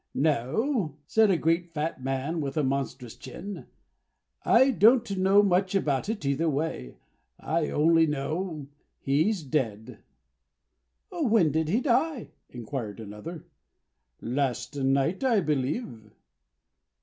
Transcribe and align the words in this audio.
"No," 0.15 0.95
said 1.05 1.29
a 1.29 1.37
great 1.37 1.75
fat 1.75 2.03
man 2.03 2.41
with 2.41 2.57
a 2.57 2.63
monstrous 2.63 3.15
chin, 3.15 3.67
"I 4.43 4.71
don't 4.71 5.15
know 5.15 5.43
much 5.43 5.75
about 5.75 6.09
it 6.09 6.25
either 6.25 6.49
way. 6.49 6.95
I 7.39 7.69
only 7.69 8.07
know 8.07 8.65
he's 8.99 9.43
dead." 9.43 9.99
"When 11.11 11.51
did 11.51 11.69
he 11.69 11.81
die?" 11.81 12.29
inquired 12.49 12.99
another. 12.99 13.45
"Last 14.19 14.75
night, 14.75 15.23
I 15.23 15.39
believe." 15.39 16.09